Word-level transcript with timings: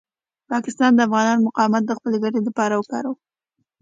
پاکستان 0.51 0.91
د 0.93 0.99
افغانانو 1.07 1.45
مقاومت 1.47 1.83
د 1.85 1.91
خپلې 1.97 2.17
ګټې 2.23 2.39
لپاره 2.47 2.73
وکاروه. 2.77 3.17